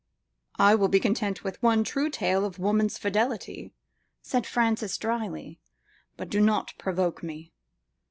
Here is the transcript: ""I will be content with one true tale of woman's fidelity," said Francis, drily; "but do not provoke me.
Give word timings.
""I 0.57 0.73
will 0.73 0.87
be 0.87 0.99
content 0.99 1.43
with 1.43 1.61
one 1.61 1.83
true 1.83 2.09
tale 2.09 2.43
of 2.43 2.57
woman's 2.57 2.97
fidelity," 2.97 3.71
said 4.23 4.47
Francis, 4.47 4.97
drily; 4.97 5.59
"but 6.17 6.27
do 6.31 6.41
not 6.41 6.73
provoke 6.79 7.21
me. 7.21 7.53